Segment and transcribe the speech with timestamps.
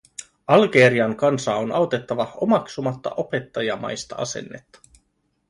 [0.47, 4.79] Algerian kansaa on autettava omaksumatta opettajamaista asennetta.